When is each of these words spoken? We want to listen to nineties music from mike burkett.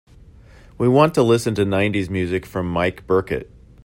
We 0.79 0.87
want 0.87 1.13
to 1.13 1.21
listen 1.21 1.53
to 1.53 1.63
nineties 1.63 2.09
music 2.09 2.47
from 2.47 2.67
mike 2.67 3.05
burkett. 3.05 3.51